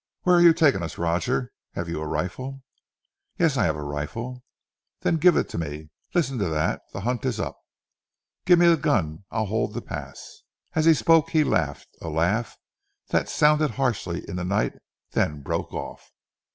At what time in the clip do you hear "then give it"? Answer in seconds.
5.01-5.53